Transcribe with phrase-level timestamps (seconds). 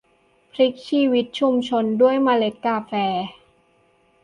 [0.51, 2.91] พลิกชีวิตชุมชนด้วยเมล็ดกาแฟ